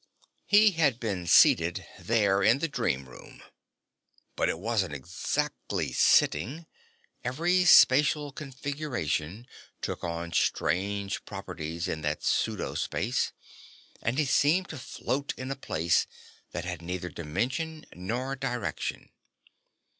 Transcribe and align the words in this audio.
He 0.47 0.71
had 0.71 0.99
been 0.99 1.27
seated 1.27 1.85
there 1.99 2.41
in 2.41 2.57
the 2.57 2.67
dream 2.67 3.07
room. 3.07 3.43
But 4.35 4.49
it 4.49 4.57
wasn't 4.57 4.95
exactly 4.95 5.91
sitting; 5.91 6.65
every 7.23 7.65
spatial 7.65 8.31
configuration 8.31 9.45
took 9.79 10.03
on 10.03 10.31
strange 10.33 11.23
properties 11.25 11.87
in 11.87 12.01
that 12.01 12.23
pseudo 12.23 12.73
space, 12.73 13.31
and 14.01 14.17
he 14.17 14.25
seemed 14.25 14.69
to 14.69 14.79
float 14.79 15.35
in 15.37 15.51
a 15.51 15.55
place 15.55 16.07
that 16.51 16.65
had 16.65 16.81
neither 16.81 17.09
dimension 17.09 17.85
nor 17.93 18.35
direction. 18.35 19.11